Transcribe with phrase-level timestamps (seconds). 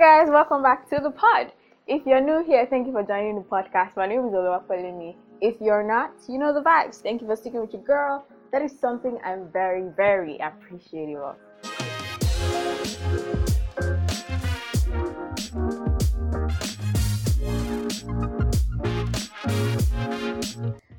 [0.00, 1.52] Guys, welcome back to the pod.
[1.86, 3.96] If you're new here, thank you for joining the podcast.
[3.96, 5.14] My name is Oluwapolemi.
[5.42, 7.02] If you're not, you know the vibes.
[7.02, 8.26] Thank you for sticking with your girl.
[8.50, 11.36] That is something I'm very, very appreciative of.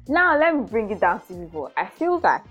[0.08, 1.72] Now let me bring it down to people.
[1.76, 2.46] I feel that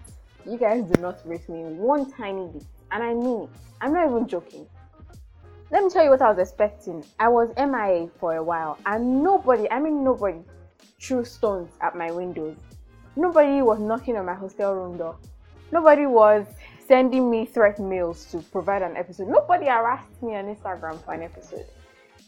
[0.45, 3.51] you guys do not rate me one tiny bit, and I mean it.
[3.81, 4.67] I'm not even joking.
[5.73, 7.05] Let me tell you what I was expecting.
[7.21, 10.41] I was MIA for a while, and nobody, I mean nobody,
[11.01, 12.57] threw stones at my windows.
[13.15, 15.17] Nobody was knocking on my hostel room door.
[15.71, 16.45] Nobody was
[16.89, 19.29] sending me threat mails to provide an episode.
[19.29, 21.67] Nobody harassed me on Instagram for an episode.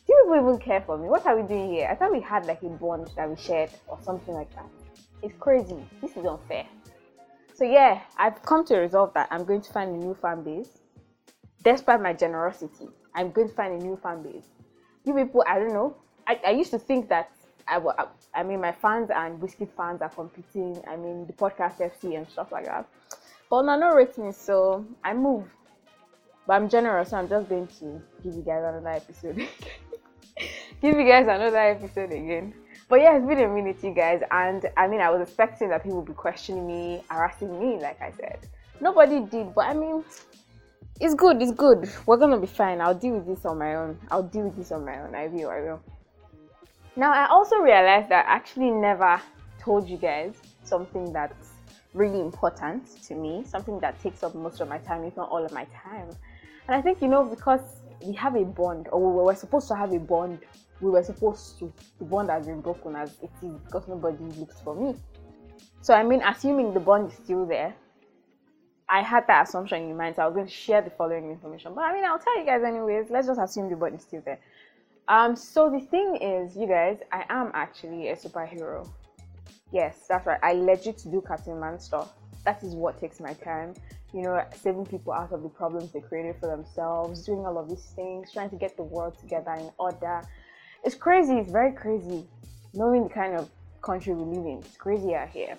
[0.06, 1.08] Do you even care for me?
[1.08, 1.88] What are we doing here?
[1.90, 4.68] I thought we had like a bond that we shared or something like that.
[5.20, 5.84] It's crazy.
[6.00, 6.66] This is unfair.
[7.54, 10.78] So yeah, I've come to resolve that I'm going to find a new fan base.
[11.64, 14.46] Despite my generosity, I'm going to find a new fan base.
[15.04, 15.96] You people, I don't know.
[16.26, 17.30] I, I used to think that
[17.66, 20.80] I, I, I mean my fans and Wizkid fans are competing.
[20.88, 22.88] I mean the podcast FC and stuff like that.
[23.50, 25.44] But no, no ratings, so I move.
[26.46, 29.36] But I'm generous, so I'm just going to give you guys another episode.
[30.80, 32.54] give you guys another episode again.
[32.88, 35.82] But yeah, it's been a minute, you guys, and I mean, I was expecting that
[35.82, 38.38] people would be questioning me, harassing me, like I said.
[38.80, 40.04] Nobody did, but I mean,
[41.02, 41.90] it's good, it's good.
[42.06, 42.80] We're gonna be fine.
[42.80, 43.98] I'll deal with this on my own.
[44.08, 45.16] I'll deal with this on my own.
[45.16, 45.82] I will, I will.
[46.94, 49.20] Now, I also realized that I actually never
[49.58, 51.48] told you guys something that's
[51.92, 55.44] really important to me, something that takes up most of my time, if not all
[55.44, 56.08] of my time.
[56.68, 59.74] And I think, you know, because we have a bond, or we were supposed to
[59.74, 60.38] have a bond
[60.80, 61.72] we were supposed to.
[61.98, 64.94] The bond has been broken as it is because nobody looks for me.
[65.80, 67.74] So I mean, assuming the bond is still there,
[68.92, 70.16] I had that assumption in mind.
[70.16, 71.72] So I was going to share the following information.
[71.74, 73.06] But I mean, I'll tell you guys anyways.
[73.08, 74.38] Let's just assume the is still there.
[75.08, 78.86] Um, so the thing is, you guys, I am actually a superhero.
[79.72, 80.38] Yes, that's right.
[80.42, 82.12] I legit do Captain Man stuff.
[82.44, 83.72] That is what takes my time.
[84.12, 87.70] You know, saving people out of the problems they created for themselves, doing all of
[87.70, 90.20] these things, trying to get the world together in order,
[90.84, 91.38] it's crazy.
[91.38, 92.26] It's very crazy
[92.74, 93.48] knowing the kind of
[93.80, 94.58] country we live in.
[94.58, 95.56] It's crazy out here.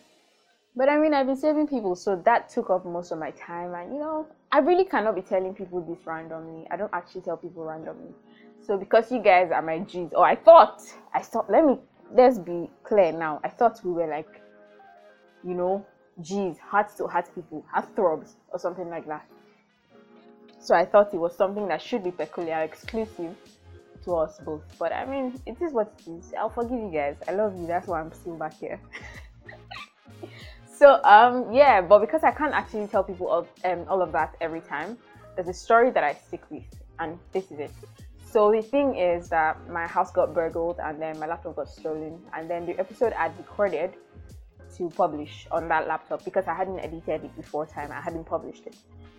[0.76, 3.76] But I mean, I've been saving people, so that took up most of my time.
[3.76, 6.66] And you know, I really cannot be telling people this randomly.
[6.72, 8.14] I don't actually tell people randomly.
[8.66, 10.82] So because you guys are my G's, or I thought,
[11.14, 11.78] I thought, let me,
[12.12, 13.40] let's be clear now.
[13.44, 14.42] I thought we were like,
[15.44, 15.86] you know,
[16.22, 19.26] G's, heart to heart people, heart throbs, or something like that.
[20.60, 23.36] So I thought it was something that should be peculiar, exclusive
[24.06, 24.64] to us both.
[24.80, 26.34] But I mean, it is what it is.
[26.40, 27.18] I'll forgive you guys.
[27.28, 27.68] I love you.
[27.68, 28.80] That's why I'm still back here.
[30.74, 34.36] so um yeah, but because I can't actually tell people of, um, all of that
[34.42, 34.98] every time,
[35.36, 36.64] there's a story that I stick with,
[37.00, 37.72] and this is it.
[38.32, 42.20] So the thing is that my house got burgled and then my laptop got stolen,
[42.34, 43.94] and then the episode I'd recorded
[44.78, 47.92] to publish on that laptop because I hadn't edited it before time.
[47.92, 48.76] I hadn't published it.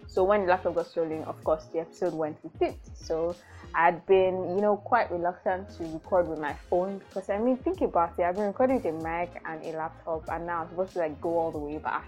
[0.08, 2.76] So when the laptop got stolen, of course, the episode went with it.
[2.94, 3.36] So
[3.74, 7.80] I'd been, you know, quite reluctant to record with my phone because I mean, think
[7.80, 8.22] about it.
[8.22, 11.20] I've been recording with a mic and a laptop, and now I'm supposed to like
[11.20, 12.06] go all the way back.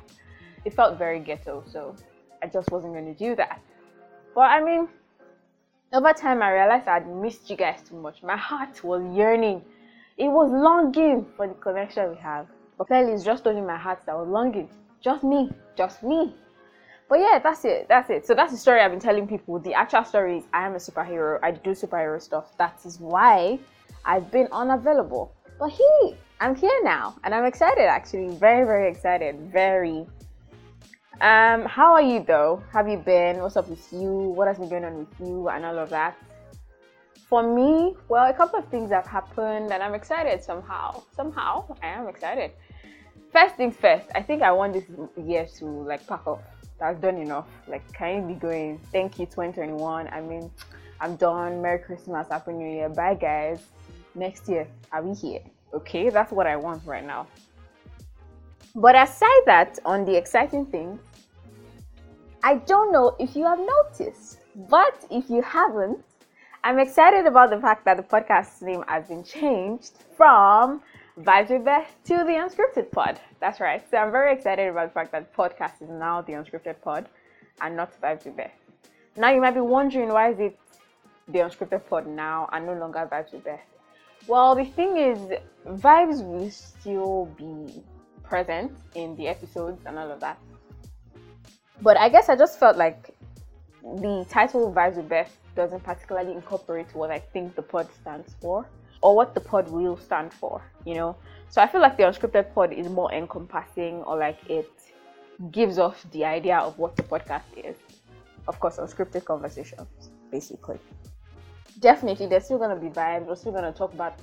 [0.64, 1.96] It felt very ghetto, so
[2.42, 3.60] I just wasn't going to do that.
[4.34, 4.88] But I mean,
[5.92, 8.22] over time, I realized I'd missed you guys too much.
[8.22, 9.62] My heart was yearning,
[10.16, 12.46] it was longing for the connection we have.
[12.78, 14.68] But clearly, it's just only my heart that was longing.
[15.00, 16.34] Just me, just me.
[17.08, 17.86] But yeah, that's it.
[17.88, 18.26] That's it.
[18.26, 19.60] So that's the story I've been telling people.
[19.60, 21.38] The actual story is I am a superhero.
[21.42, 22.56] I do superhero stuff.
[22.58, 23.60] That is why
[24.04, 25.32] I've been unavailable.
[25.58, 27.84] But he, I'm here now, and I'm excited.
[27.84, 29.38] Actually, very, very excited.
[29.52, 30.06] Very.
[31.20, 32.62] Um, how are you though?
[32.72, 33.38] Have you been?
[33.38, 34.10] What's up with you?
[34.10, 36.16] What has been going on with you, and all of that?
[37.28, 41.02] For me, well, a couple of things have happened, and I'm excited somehow.
[41.14, 42.50] Somehow, I am excited.
[43.32, 44.06] First things first.
[44.14, 44.84] I think I want this
[45.16, 46.40] year to like pack off
[46.78, 47.46] that's done enough.
[47.66, 48.78] Like, can you be going?
[48.92, 50.08] Thank you, 2021.
[50.08, 50.50] I mean,
[51.00, 51.62] I'm done.
[51.62, 52.88] Merry Christmas, Happy New Year.
[52.88, 53.60] Bye, guys.
[54.14, 55.40] Next year, are we here?
[55.74, 57.26] Okay, that's what I want right now.
[58.74, 60.98] But aside that, on the exciting thing,
[62.42, 64.38] I don't know if you have noticed,
[64.68, 65.98] but if you haven't,
[66.62, 70.82] I'm excited about the fact that the podcast's name has been changed from
[71.20, 73.18] Vibes with Beth to the Unscripted Pod.
[73.40, 73.82] That's right.
[73.90, 77.08] So I'm very excited about the fact that podcast is now the Unscripted Pod
[77.62, 78.52] and not Vibes with Beth.
[79.16, 80.58] Now you might be wondering why is it
[81.28, 83.64] the Unscripted Pod now and no longer Vibes with Beth?
[84.26, 85.18] Well, the thing is,
[85.66, 87.82] vibes will still be
[88.22, 90.38] present in the episodes and all of that.
[91.80, 93.16] But I guess I just felt like
[93.82, 98.66] the title Vibes with Beth doesn't particularly incorporate what I think the pod stands for
[99.02, 101.16] or what the pod will stand for, you know.
[101.48, 104.70] So I feel like the unscripted pod is more encompassing or like it
[105.50, 107.76] gives off the idea of what the podcast is.
[108.48, 110.78] Of course, unscripted conversations, basically.
[111.80, 113.26] Definitely, there's still gonna be vibes.
[113.26, 114.18] We're still gonna talk about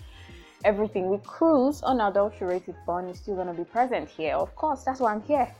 [0.63, 1.09] everything.
[1.09, 4.35] We cruise unadulterated fun is still gonna be present here.
[4.35, 5.53] Of course, that's why I'm here.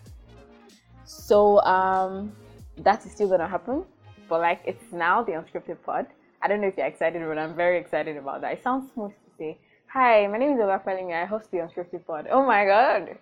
[1.06, 2.32] So um,
[2.78, 3.84] that is still gonna happen.
[4.28, 6.08] But like, it's now the unscripted pod.
[6.44, 8.52] I don't know if you're excited, but I'm very excited about that.
[8.52, 9.58] It sounds smooth to say,
[9.88, 11.14] "Hi, my name is Ola Pelling.
[11.14, 13.18] I host the unscripted pod." Oh my god,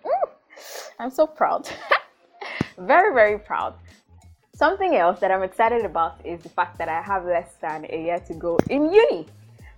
[0.98, 1.70] I'm so proud.
[2.78, 3.74] very, very proud.
[4.56, 7.96] Something else that I'm excited about is the fact that I have less than a
[8.06, 9.28] year to go in uni.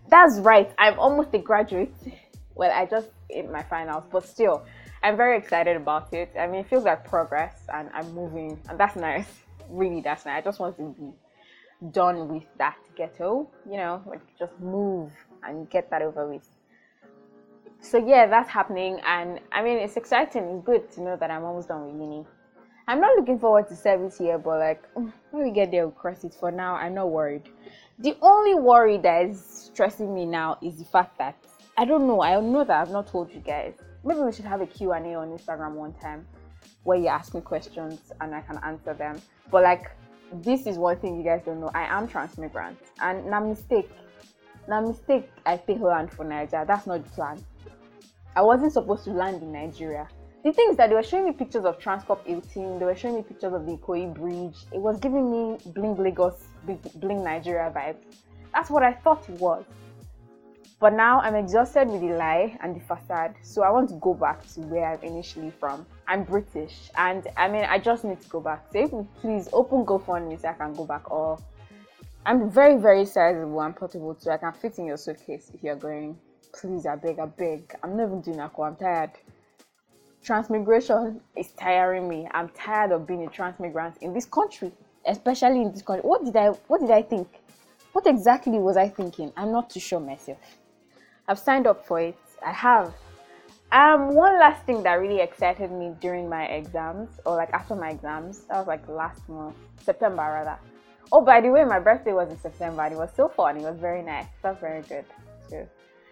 [0.09, 1.95] That's right, I'm almost a graduate.
[2.57, 4.63] Well, I just in my finals, but still,
[5.03, 6.31] I'm very excited about it.
[6.39, 9.27] I mean, it feels like progress and I'm moving, and that's nice.
[9.69, 10.39] Really, that's nice.
[10.39, 11.11] I just want to be
[11.93, 16.49] done with that ghetto, you know, like just move and get that over with.
[17.81, 20.45] So, yeah, that's happening, and I mean, it's exciting.
[20.45, 22.25] It's good to know that I'm almost done with uni.
[22.87, 25.93] I'm not looking forward to service here, but like mm, when we get there, we'll
[25.93, 26.35] cross it.
[26.35, 27.49] For now, I'm not worried.
[27.99, 31.37] The only worry that is stressing me now is the fact that
[31.77, 32.23] I don't know.
[32.23, 33.75] I know that I've not told you guys.
[34.05, 36.27] Maybe we should have a Q&A on Instagram one time
[36.83, 39.21] where you ask me questions and I can answer them.
[39.51, 39.91] But like
[40.43, 41.71] this is one thing you guys don't know.
[41.75, 43.91] I am transmigrant and na mistake.
[44.69, 46.65] Na mistake I take land for Nigeria.
[46.67, 47.45] That's not the plan.
[48.37, 50.09] I wasn't supposed to land in Nigeria
[50.45, 53.15] the thing is that they were showing me pictures of Transcorp Hilton, they were showing
[53.15, 54.57] me pictures of the Ikoyi Bridge.
[54.73, 56.35] It was giving me Bling Lagos,
[56.97, 57.97] Bling Nigeria vibes.
[58.53, 59.65] That's what I thought it was.
[60.81, 64.13] But now I'm exhausted with the lie and the facade, so I want to go
[64.13, 65.87] back to where I'm initially from.
[66.07, 68.67] I'm British, and I mean, I just need to go back.
[68.73, 71.39] So if you please open GoFundMe so I can go back, or
[72.27, 75.77] I'm very, very sizable and portable, so I can fit in your suitcase if you're
[75.77, 76.19] going.
[76.53, 77.75] Please, I beg, I beg.
[77.83, 78.53] I'm not even doing that.
[78.59, 79.11] I'm tired
[80.25, 82.27] transmigration is tiring me.
[82.33, 84.73] I'm tired of being a transmigrant in this country,
[85.07, 86.03] especially in this country.
[86.03, 87.29] What did I what did I think?
[87.93, 89.33] What exactly was I thinking?
[89.37, 90.39] I'm not too sure myself.
[91.27, 92.19] I've signed up for it.
[92.45, 92.95] I have.
[93.73, 97.91] Um, one last thing that really excited me during my exams, or like after my
[97.91, 100.59] exams, that was like last month, September rather.
[101.11, 103.57] Oh, by the way, my birthday was in September and it was so fun.
[103.57, 104.27] It was very nice.
[104.27, 105.05] It was very good
[105.49, 105.67] too.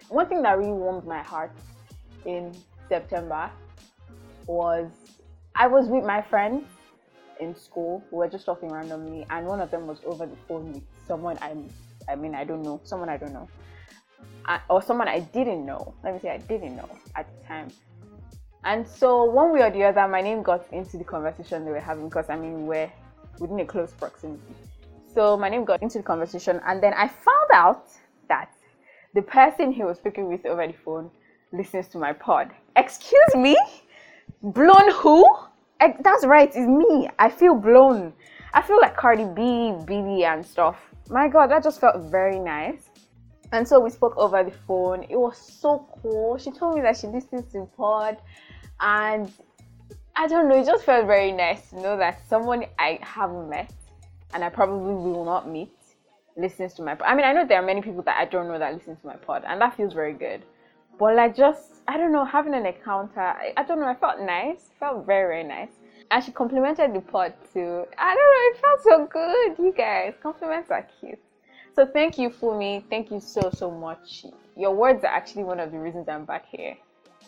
[0.09, 1.51] One thing that really warmed my heart
[2.25, 2.53] in
[2.89, 3.49] September
[4.45, 4.91] was
[5.55, 6.65] I was with my friends
[7.39, 8.03] in school.
[8.11, 11.37] We were just talking randomly, and one of them was over the phone with someone
[11.41, 11.55] I,
[12.09, 13.47] I mean, I don't know, someone I don't know,
[14.69, 15.93] or someone I didn't know.
[16.03, 17.69] Let me say I didn't know at the time.
[18.65, 21.79] And so one way or the other, my name got into the conversation they were
[21.79, 22.91] having because I mean we're
[23.39, 24.55] within a close proximity.
[25.13, 27.89] So my name got into the conversation, and then I found out
[28.29, 28.51] that
[29.13, 31.11] the person he was speaking with over the phone
[31.51, 32.51] listens to my pod.
[32.75, 33.55] Excuse me?
[34.41, 35.23] Blown who?
[35.81, 37.09] Eh, that's right, it's me.
[37.19, 38.13] I feel blown.
[38.53, 40.77] I feel like Cardi B, BB, and stuff.
[41.09, 42.89] My God, that just felt very nice.
[43.53, 45.03] And so we spoke over the phone.
[45.03, 46.37] It was so cool.
[46.39, 48.17] She told me that she listens to pod,
[48.81, 49.31] and
[50.15, 50.59] I don't know.
[50.59, 53.71] It just felt very nice to know that someone I haven't met
[54.33, 55.71] and I probably will not meet
[56.35, 56.95] listens to my.
[56.95, 57.07] Pod.
[57.07, 59.05] I mean, I know there are many people that I don't know that listen to
[59.05, 60.41] my pod, and that feels very good.
[60.97, 64.19] But like just I don't know, having an encounter, I, I don't know, I felt
[64.19, 64.71] nice.
[64.79, 65.71] felt very, very nice.
[66.09, 67.85] And she complimented the pod too.
[67.99, 70.13] I don't know, it felt so good, you guys.
[70.23, 71.19] Compliments are cute.
[71.75, 72.83] So thank you, Fumi.
[72.89, 74.25] Thank you so, so much.
[74.55, 76.77] Your words are actually one of the reasons I'm back here,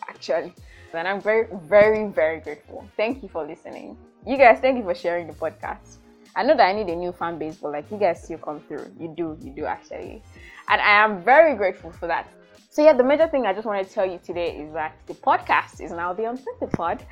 [0.08, 0.54] actually.
[0.94, 2.88] And I'm very, very, very grateful.
[2.96, 3.98] Thank you for listening.
[4.26, 5.96] You guys, thank you for sharing the podcast.
[6.36, 8.60] I know that I need a new fan base, but like you guys still come
[8.60, 8.86] through.
[9.00, 10.22] You do, you do actually.
[10.68, 12.28] And I am very grateful for that.
[12.70, 15.14] So yeah, the major thing I just want to tell you today is that the
[15.14, 17.04] podcast is now the Unscripted Pod.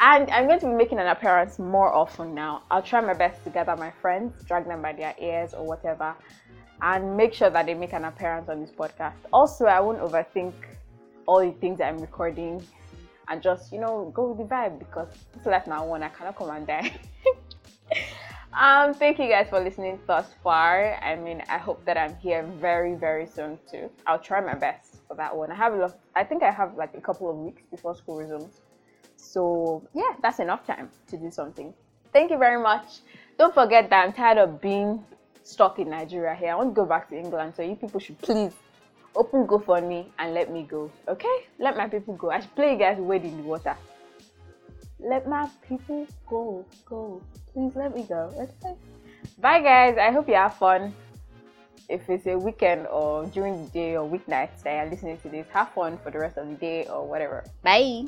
[0.00, 2.62] And I'm going to be making an appearance more often now.
[2.70, 6.14] I'll try my best to gather my friends, drag them by their ears or whatever,
[6.82, 9.14] and make sure that they make an appearance on this podcast.
[9.32, 10.52] Also, I won't overthink
[11.26, 12.62] all the things I'm recording
[13.28, 16.36] and just, you know, go with the vibe because it's life now one, I cannot
[16.36, 16.92] come and die.
[18.52, 20.94] um, thank you guys for listening thus far.
[21.00, 23.88] I mean, I hope that I'm here very, very soon too.
[24.06, 25.52] I'll try my best for that one.
[25.52, 28.16] I have a lot, I think I have like a couple of weeks before school
[28.16, 28.60] resumes.
[29.14, 31.72] So yeah, that's enough time to do something.
[32.12, 32.98] Thank you very much.
[33.38, 35.04] Don't forget that I'm tired of being
[35.42, 36.52] stuck in Nigeria here.
[36.52, 38.52] I want to go back to England, so you people should please
[39.14, 40.90] open GoFundMe and let me go.
[41.08, 41.46] Okay?
[41.58, 42.30] Let my people go.
[42.30, 43.76] I should play you guys wade in the water.
[44.98, 47.22] Let my people go, go.
[47.52, 48.32] Please let me go.
[48.38, 48.74] Okay?
[49.38, 49.98] Bye, guys.
[49.98, 50.94] I hope you have fun.
[51.88, 55.46] If it's a weekend or during the day or weeknights that you're listening to this,
[55.52, 57.44] have fun for the rest of the day or whatever.
[57.62, 58.06] Bye.